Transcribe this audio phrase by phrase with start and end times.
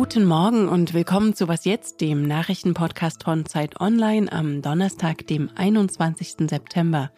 [0.00, 5.50] Guten Morgen und willkommen zu Was jetzt, dem Nachrichtenpodcast von Zeit Online am Donnerstag, dem
[5.54, 6.48] 21.
[6.48, 7.10] September.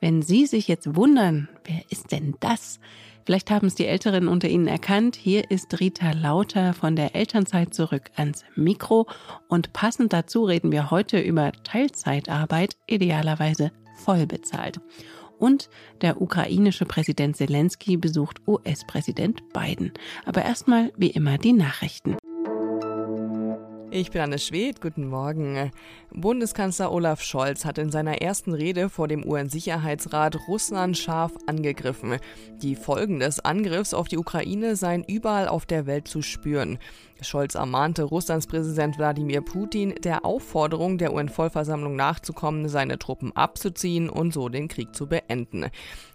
[0.00, 2.80] Wenn Sie sich jetzt wundern, wer ist denn das?
[3.26, 5.14] Vielleicht haben es die Älteren unter Ihnen erkannt.
[5.14, 9.06] Hier ist Rita Lauter von der Elternzeit zurück ans Mikro
[9.48, 13.72] und passend dazu reden wir heute über Teilzeitarbeit, idealerweise
[14.02, 14.80] voll bezahlt.
[15.42, 15.70] Und
[16.02, 19.90] der ukrainische Präsident Zelensky besucht US-Präsident Biden.
[20.24, 22.16] Aber erstmal wie immer die Nachrichten.
[23.94, 25.70] Ich bin Anne Schwedt, guten Morgen.
[26.14, 32.16] Bundeskanzler Olaf Scholz hat in seiner ersten Rede vor dem UN-Sicherheitsrat Russland scharf angegriffen.
[32.62, 36.78] Die Folgen des Angriffs auf die Ukraine seien überall auf der Welt zu spüren.
[37.20, 44.32] Scholz ermahnte Russlands Präsident Wladimir Putin, der Aufforderung der UN-Vollversammlung nachzukommen, seine Truppen abzuziehen und
[44.32, 45.66] so den Krieg zu beenden.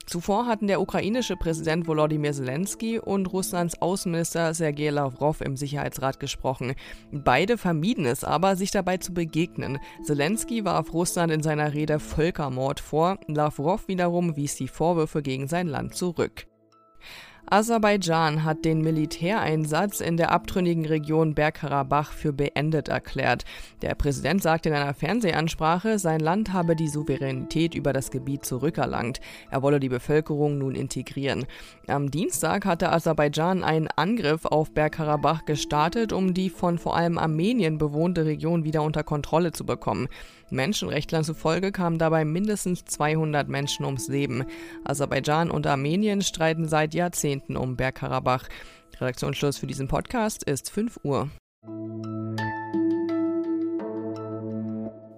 [0.08, 6.76] Zuvor hatten der ukrainische Präsident Volodymyr Zelensky und Russlands Außenminister Sergei Lavrov im Sicherheitsrat gesprochen.
[7.12, 9.80] Beide vermieden es aber, sich dabei zu begegnen.
[10.04, 15.68] Zelensky warf Russland in seiner Rede Völkermord vor, Lavrov wiederum wies die Vorwürfe gegen sein
[15.68, 16.48] Land zurück.
[17.50, 23.45] Aserbaidschan hat den Militäreinsatz in der abtrünnigen Region Bergkarabach für beendet erklärt.
[23.81, 29.22] Der Präsident sagte in einer Fernsehansprache, sein Land habe die Souveränität über das Gebiet zurückerlangt.
[29.50, 31.45] Er wolle die Bevölkerung nun integrieren.
[31.88, 37.78] Am Dienstag hatte Aserbaidschan einen Angriff auf Bergkarabach gestartet, um die von vor allem Armenien
[37.78, 40.09] bewohnte Region wieder unter Kontrolle zu bekommen.
[40.52, 44.45] Menschenrechtlern zufolge kamen dabei mindestens 200 Menschen ums Leben.
[44.84, 48.48] Aserbaidschan und Armenien streiten seit Jahrzehnten um Bergkarabach.
[49.00, 51.30] Redaktionsschluss für diesen Podcast ist 5 Uhr.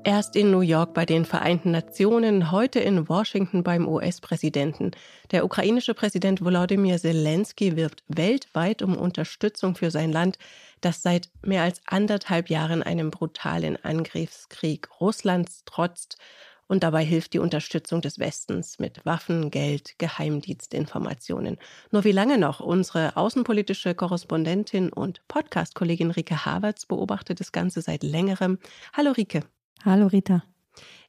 [0.10, 4.90] Erst in New York bei den Vereinten Nationen, heute in Washington beim US-Präsidenten.
[5.30, 10.40] Der ukrainische Präsident Volodymyr Zelensky wirbt weltweit um Unterstützung für sein Land,
[10.82, 16.18] das seit mehr als anderthalb Jahren einem brutalen Angriffskrieg Russlands trotzt.
[16.66, 21.60] Und dabei hilft die Unterstützung des Westens mit Waffen, Geld, Geheimdienstinformationen.
[21.92, 22.62] Nur wie lange noch?
[22.62, 28.58] Unsere außenpolitische Korrespondentin und Podcast-Kollegin Rike Havertz beobachtet das Ganze seit längerem.
[28.98, 29.44] Hallo Rike.
[29.86, 30.44] Hallo Rita.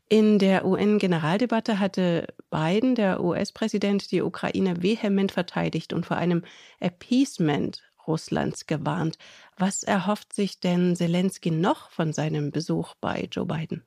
[0.09, 6.45] In der UN-Generaldebatte hatte Biden, der US-Präsident, die Ukraine vehement verteidigt und vor einem
[6.81, 9.19] Appeasement Russlands gewarnt.
[9.57, 13.83] Was erhofft sich denn Zelensky noch von seinem Besuch bei Joe Biden?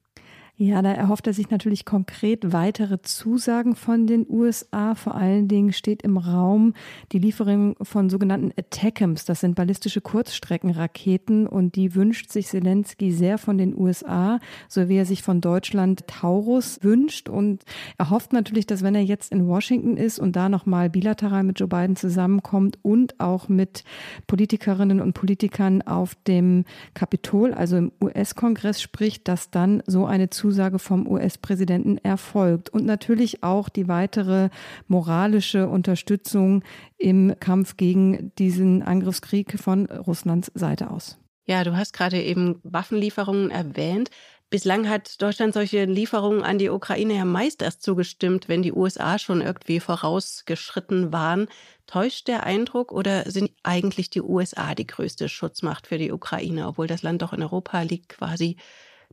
[0.56, 4.94] Ja, da erhofft er sich natürlich konkret weitere Zusagen von den USA.
[4.94, 6.76] Vor allen Dingen steht im Raum
[7.12, 9.26] die Lieferung von sogenannten Attackams.
[9.26, 14.98] Das sind ballistische Kurzstreckenraketen und die wünscht sich Zelensky sehr von den USA, so wie
[14.98, 17.30] er sich von Deutschland Taurus wünscht.
[17.30, 17.64] Und
[17.98, 21.60] er hofft natürlich, dass wenn er jetzt in Washington ist und da nochmal bilateral mit
[21.60, 23.84] Joe Biden zusammenkommt und auch mit
[24.28, 30.43] Politikerinnen und Politikern auf dem Kapitol, also im US-Kongress spricht, dass dann so eine Zusage
[30.44, 34.50] Zusage vom US-Präsidenten erfolgt und natürlich auch die weitere
[34.88, 36.66] moralische Unterstützung
[36.98, 41.18] im Kampf gegen diesen Angriffskrieg von Russlands Seite aus.
[41.46, 44.10] Ja, du hast gerade eben Waffenlieferungen erwähnt.
[44.50, 49.20] Bislang hat Deutschland solche Lieferungen an die Ukraine ja meist erst zugestimmt, wenn die USA
[49.20, 51.48] schon irgendwie vorausgeschritten waren.
[51.88, 56.88] Täuscht der Eindruck oder sind eigentlich die USA die größte Schutzmacht für die Ukraine, obwohl
[56.88, 58.58] das Land doch in Europa liegt quasi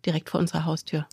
[0.06, 1.06] direkt vor unserer Haustür.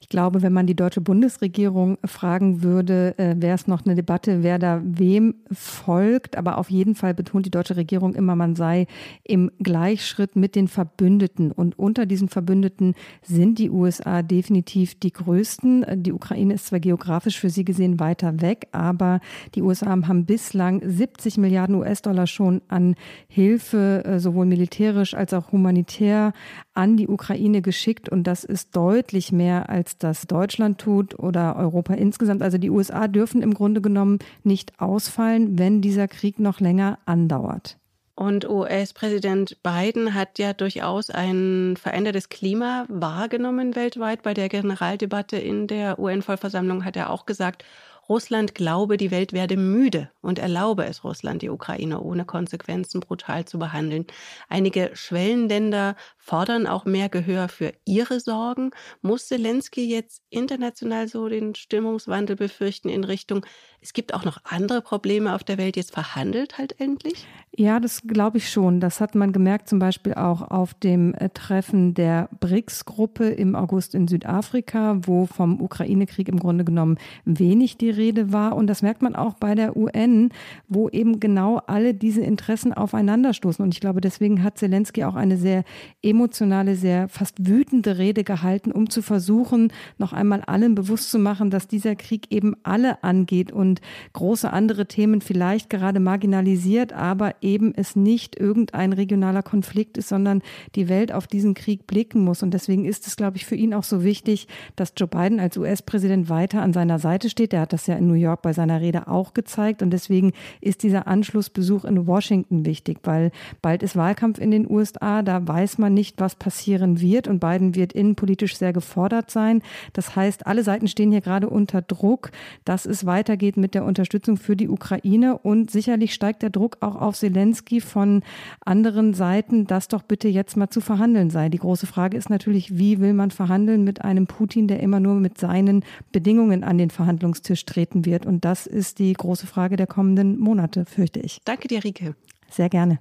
[0.00, 4.42] Ich glaube, wenn man die deutsche Bundesregierung fragen würde, äh, wäre es noch eine Debatte,
[4.42, 6.36] wer da wem folgt.
[6.36, 8.86] Aber auf jeden Fall betont die deutsche Regierung immer, man sei
[9.24, 11.52] im Gleichschritt mit den Verbündeten.
[11.52, 16.02] Und unter diesen Verbündeten sind die USA definitiv die größten.
[16.02, 19.20] Die Ukraine ist zwar geografisch für sie gesehen weiter weg, aber
[19.54, 22.94] die USA haben bislang 70 Milliarden US-Dollar schon an
[23.28, 26.32] Hilfe, äh, sowohl militärisch als auch humanitär,
[26.74, 28.08] an die Ukraine geschickt.
[28.08, 32.42] Und das ist deutlich mehr, als das Deutschland tut oder Europa insgesamt.
[32.42, 37.76] Also die USA dürfen im Grunde genommen nicht ausfallen, wenn dieser Krieg noch länger andauert.
[38.14, 44.22] Und US-Präsident Biden hat ja durchaus ein verändertes Klima wahrgenommen weltweit.
[44.22, 47.66] Bei der Generaldebatte in der UN-Vollversammlung hat er auch gesagt,
[48.12, 53.46] Russland glaube, die Welt werde müde und erlaube es Russland, die Ukraine ohne Konsequenzen brutal
[53.46, 54.06] zu behandeln.
[54.50, 58.72] Einige Schwellenländer fordern auch mehr Gehör für ihre Sorgen.
[59.00, 63.46] Muss Zelensky jetzt international so den Stimmungswandel befürchten in Richtung,
[63.82, 65.76] es gibt auch noch andere Probleme auf der Welt.
[65.76, 67.26] Jetzt verhandelt halt endlich?
[67.54, 68.80] Ja, das glaube ich schon.
[68.80, 73.94] Das hat man gemerkt, zum Beispiel auch auf dem äh, Treffen der BRICS-Gruppe im August
[73.94, 76.96] in Südafrika, wo vom Ukraine-Krieg im Grunde genommen
[77.26, 78.56] wenig die Rede war.
[78.56, 80.30] Und das merkt man auch bei der UN,
[80.68, 83.62] wo eben genau alle diese Interessen aufeinanderstoßen.
[83.62, 85.64] Und ich glaube, deswegen hat Zelensky auch eine sehr
[86.02, 91.50] emotionale, sehr fast wütende Rede gehalten, um zu versuchen, noch einmal allen bewusst zu machen,
[91.50, 93.71] dass dieser Krieg eben alle angeht und
[94.12, 100.42] große andere Themen vielleicht gerade marginalisiert, aber eben es nicht irgendein regionaler Konflikt ist, sondern
[100.74, 102.42] die Welt auf diesen Krieg blicken muss.
[102.42, 105.56] Und deswegen ist es, glaube ich, für ihn auch so wichtig, dass Joe Biden als
[105.56, 107.52] US-Präsident weiter an seiner Seite steht.
[107.52, 109.82] Er hat das ja in New York bei seiner Rede auch gezeigt.
[109.82, 113.30] Und deswegen ist dieser Anschlussbesuch in Washington wichtig, weil
[113.60, 115.22] bald ist Wahlkampf in den USA.
[115.22, 117.28] Da weiß man nicht, was passieren wird.
[117.28, 119.62] Und Biden wird innenpolitisch sehr gefordert sein.
[119.92, 122.30] Das heißt, alle Seiten stehen hier gerade unter Druck,
[122.64, 125.38] dass es weitergeht mit der Unterstützung für die Ukraine.
[125.38, 128.22] Und sicherlich steigt der Druck auch auf Zelensky von
[128.60, 131.48] anderen Seiten, dass doch bitte jetzt mal zu verhandeln sei.
[131.48, 135.14] Die große Frage ist natürlich, wie will man verhandeln mit einem Putin, der immer nur
[135.14, 135.82] mit seinen
[136.12, 138.26] Bedingungen an den Verhandlungstisch treten wird?
[138.26, 141.40] Und das ist die große Frage der kommenden Monate, fürchte ich.
[141.46, 142.14] Danke dir, Rike.
[142.50, 142.98] Sehr gerne.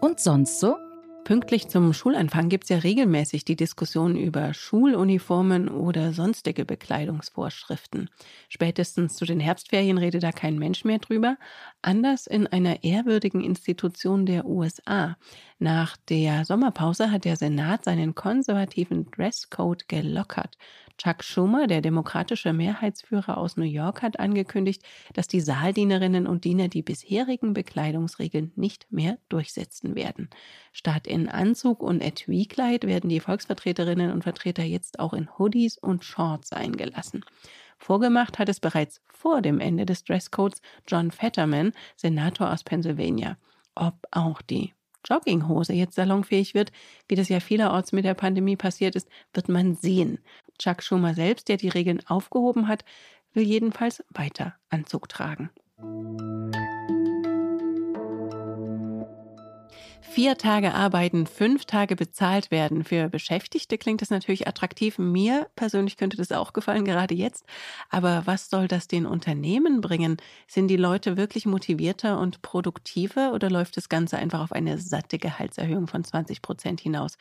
[0.00, 0.76] Und sonst so?
[1.28, 8.08] Pünktlich zum Schulanfang gibt es ja regelmäßig die Diskussion über Schuluniformen oder sonstige Bekleidungsvorschriften.
[8.48, 11.36] Spätestens zu den Herbstferien redet da kein Mensch mehr drüber.
[11.82, 15.18] Anders in einer ehrwürdigen Institution der USA.
[15.60, 20.56] Nach der Sommerpause hat der Senat seinen konservativen Dresscode gelockert.
[20.98, 24.82] Chuck Schumer, der demokratische Mehrheitsführer aus New York, hat angekündigt,
[25.14, 30.30] dass die Saaldienerinnen und Diener die bisherigen Bekleidungsregeln nicht mehr durchsetzen werden.
[30.72, 36.04] Statt in Anzug und Etui-Kleid werden die Volksvertreterinnen und Vertreter jetzt auch in Hoodies und
[36.04, 37.24] Shorts eingelassen.
[37.78, 43.36] Vorgemacht hat es bereits vor dem Ende des Dresscodes John Fetterman, Senator aus Pennsylvania.
[43.74, 44.72] Ob auch die
[45.04, 46.72] Jogginghose jetzt salonfähig wird,
[47.08, 50.18] wie das ja vielerorts mit der Pandemie passiert ist, wird man sehen.
[50.58, 52.84] Chuck Schumer selbst, der die Regeln aufgehoben hat,
[53.32, 55.50] will jedenfalls weiter Anzug tragen.
[60.10, 62.82] Vier Tage arbeiten, fünf Tage bezahlt werden.
[62.82, 64.98] Für Beschäftigte klingt das natürlich attraktiv.
[64.98, 67.44] Mir persönlich könnte das auch gefallen, gerade jetzt.
[67.88, 70.16] Aber was soll das den Unternehmen bringen?
[70.48, 75.18] Sind die Leute wirklich motivierter und produktiver oder läuft das Ganze einfach auf eine satte
[75.18, 77.16] Gehaltserhöhung von 20 Prozent hinaus?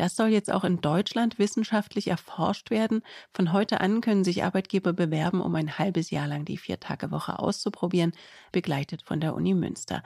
[0.00, 3.02] Das soll jetzt auch in Deutschland wissenschaftlich erforscht werden.
[3.34, 8.12] Von heute an können sich Arbeitgeber bewerben, um ein halbes Jahr lang die Vier-Tage-Woche auszuprobieren,
[8.50, 10.02] begleitet von der Uni Münster.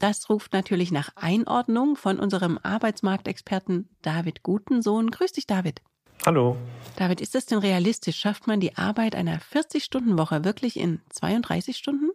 [0.00, 5.10] Das ruft natürlich nach Einordnung von unserem Arbeitsmarktexperten David Gutensohn.
[5.10, 5.82] Grüß dich, David.
[6.24, 6.56] Hallo.
[6.96, 8.18] David, ist es denn realistisch?
[8.18, 12.09] Schafft man die Arbeit einer 40-Stunden-Woche wirklich in 32 Stunden?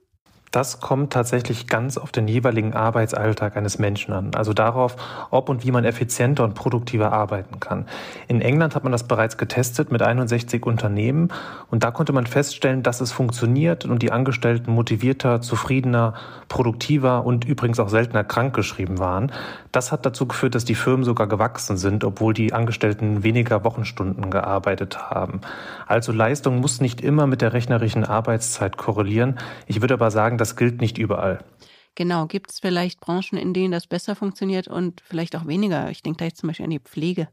[0.55, 4.95] Das kommt tatsächlich ganz auf den jeweiligen Arbeitsalltag eines Menschen an, also darauf,
[5.29, 7.87] ob und wie man effizienter und produktiver arbeiten kann.
[8.29, 11.27] In England hat man das bereits getestet mit 61 Unternehmen
[11.69, 16.13] und da konnte man feststellen, dass es funktioniert und die Angestellten motivierter, zufriedener,
[16.47, 19.33] produktiver und übrigens auch seltener krankgeschrieben waren.
[19.73, 24.29] Das hat dazu geführt, dass die Firmen sogar gewachsen sind, obwohl die Angestellten weniger Wochenstunden
[24.29, 25.41] gearbeitet haben.
[25.85, 29.37] Also Leistung muss nicht immer mit der rechnerischen Arbeitszeit korrelieren.
[29.67, 31.43] Ich würde aber sagen, das gilt nicht überall.
[31.95, 35.89] Genau, gibt es vielleicht Branchen, in denen das besser funktioniert und vielleicht auch weniger?
[35.89, 37.29] Ich denke da jetzt zum Beispiel an die Pflege.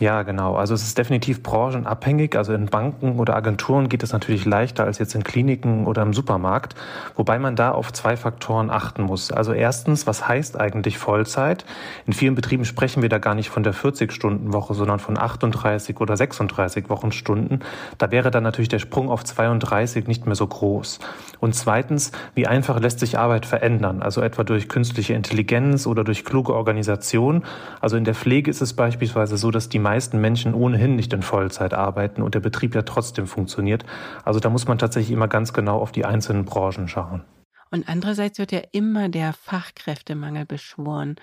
[0.00, 0.56] Ja, genau.
[0.56, 2.36] Also es ist definitiv branchenabhängig.
[2.36, 6.12] Also in Banken oder Agenturen geht es natürlich leichter als jetzt in Kliniken oder im
[6.14, 6.74] Supermarkt,
[7.14, 9.30] wobei man da auf zwei Faktoren achten muss.
[9.30, 11.64] Also erstens, was heißt eigentlich Vollzeit?
[12.06, 16.16] In vielen Betrieben sprechen wir da gar nicht von der 40-Stunden-Woche, sondern von 38 oder
[16.16, 17.60] 36 Wochenstunden.
[17.98, 20.98] Da wäre dann natürlich der Sprung auf 32 nicht mehr so groß.
[21.38, 24.02] Und zweitens, wie einfach lässt sich Arbeit verändern?
[24.02, 27.44] Also etwa durch künstliche Intelligenz oder durch kluge Organisation.
[27.80, 31.22] Also in der Pflege ist es beispielsweise so, dass die meisten Menschen ohnehin nicht in
[31.22, 33.84] Vollzeit arbeiten und der Betrieb ja trotzdem funktioniert.
[34.24, 37.22] Also da muss man tatsächlich immer ganz genau auf die einzelnen Branchen schauen.
[37.70, 41.16] Und andererseits wird ja immer der Fachkräftemangel beschworen.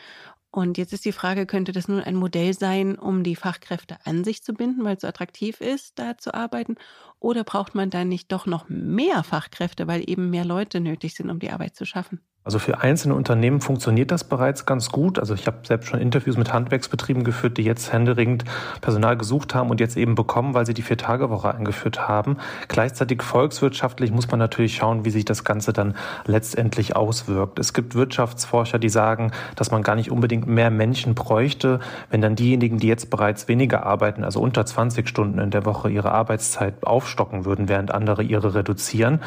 [0.51, 4.23] Und jetzt ist die Frage, könnte das nun ein Modell sein, um die Fachkräfte an
[4.23, 6.75] sich zu binden, weil es so attraktiv ist, da zu arbeiten?
[7.19, 11.29] Oder braucht man dann nicht doch noch mehr Fachkräfte, weil eben mehr Leute nötig sind,
[11.29, 12.19] um die Arbeit zu schaffen?
[12.49, 15.19] Also für einzelne Unternehmen funktioniert das bereits ganz gut.
[15.19, 18.43] Also ich habe selbst schon Interviews mit Handwerksbetrieben geführt, die jetzt händeringend
[18.81, 22.37] Personal gesucht haben und jetzt eben bekommen, weil sie die Vier-Tage-Woche eingeführt haben.
[22.67, 25.93] Gleichzeitig volkswirtschaftlich muss man natürlich schauen, wie sich das Ganze dann
[26.25, 27.59] letztendlich auswirkt.
[27.59, 31.79] Es gibt Wirtschaftsforscher, die sagen, dass man gar nicht unbedingt mehr Menschen bräuchte,
[32.09, 35.91] wenn dann diejenigen, die jetzt bereits weniger arbeiten, also unter 20 Stunden in der Woche
[35.91, 39.19] ihre Arbeitszeit aufstocken würden, während andere ihre reduzieren.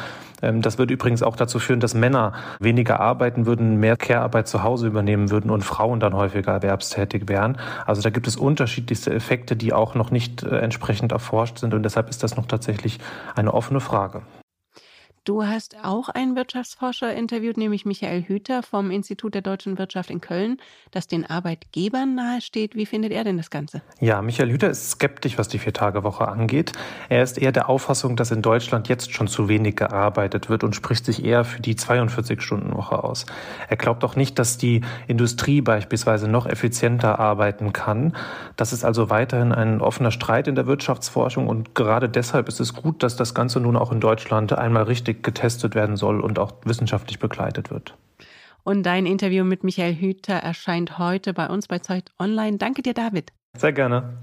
[0.43, 3.12] Ähm, das würde übrigens auch dazu führen, dass Männer weniger arbeiten
[3.45, 7.57] würden, mehr Care-Arbeit zu Hause übernehmen würden und Frauen dann häufiger erwerbstätig wären.
[7.85, 11.83] Also da gibt es unterschiedlichste Effekte, die auch noch nicht äh, entsprechend erforscht sind und
[11.83, 12.99] deshalb ist das noch tatsächlich
[13.35, 14.21] eine offene Frage.
[15.25, 20.19] Du hast auch einen Wirtschaftsforscher interviewt, nämlich Michael Hüter vom Institut der deutschen Wirtschaft in
[20.19, 20.57] Köln,
[20.91, 22.75] das den Arbeitgebern nahesteht.
[22.75, 23.81] Wie findet er denn das Ganze?
[24.01, 26.73] Ja, Michael Hüter ist skeptisch, was die Viertagewoche angeht.
[27.07, 30.75] Er ist eher der Auffassung, dass in Deutschland jetzt schon zu wenig gearbeitet wird und
[30.75, 33.25] spricht sich eher für die 42-Stunden-Woche aus.
[33.69, 38.13] Er glaubt auch nicht, dass die Industrie beispielsweise noch effizienter arbeiten kann.
[38.57, 42.73] Das ist also weiterhin ein offener Streit in der Wirtschaftsforschung und gerade deshalb ist es
[42.73, 46.39] gut, dass das Ganze nun auch in Deutschland einmal richtig langfristig getestet werden soll und
[46.39, 47.95] auch wissenschaftlich begleitet wird.
[48.63, 52.57] Und dein Interview mit Michael Hüter erscheint heute bei uns bei Zeit Online.
[52.57, 53.31] Danke dir, David.
[53.57, 54.17] Sehr gerne.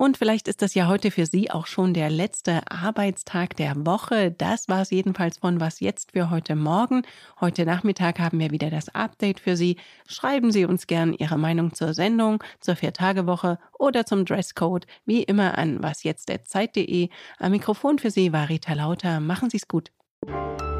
[0.00, 4.30] Und vielleicht ist das ja heute für Sie auch schon der letzte Arbeitstag der Woche.
[4.30, 7.02] Das war es jedenfalls von Was jetzt für heute Morgen.
[7.40, 9.76] Heute Nachmittag haben wir wieder das Update für Sie.
[10.06, 15.58] Schreiben Sie uns gern Ihre Meinung zur Sendung, zur Viertagewoche oder zum Dresscode, wie immer
[15.58, 17.08] an wasjetzt.zeit.de.
[17.40, 19.18] Am Mikrofon für Sie war Rita Lauter.
[19.18, 19.90] Machen Sie es gut.
[20.26, 20.77] you